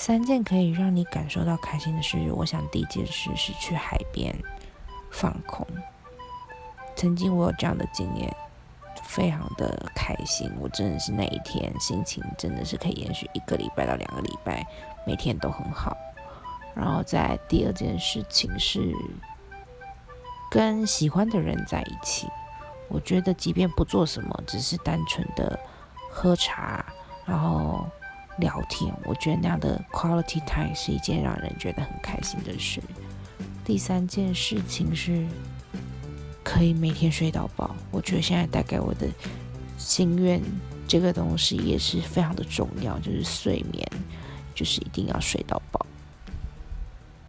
[0.00, 4.34] 三件可以让你感受到开心的事，我想第一件事是去海边
[5.10, 5.66] 放空。
[6.96, 8.34] 曾经我有这样的经验，
[9.04, 10.50] 非常的开心。
[10.58, 14.66] 我真的是那一天心情真的是可以延续一个礼拜到两个礼拜，
[15.06, 15.94] 每天都很好。
[16.74, 18.80] 然后在第二件事情是
[20.50, 22.26] 跟喜欢的人在一起。
[22.88, 25.60] 我觉得即便不做什么，只是单纯的
[26.10, 26.82] 喝茶，
[27.26, 27.86] 然后
[28.40, 32.80] 聊天，我觉得那样的 quality time 是一件让人觉得很开心的事。
[33.64, 35.24] 第三件事情是
[36.42, 37.76] 可以每天睡到饱。
[37.90, 39.06] 我觉得现在带给我的
[39.78, 40.42] 心愿
[40.88, 43.86] 这个东西也是非常的重要，就是睡眠，
[44.54, 45.86] 就是一定要睡到饱。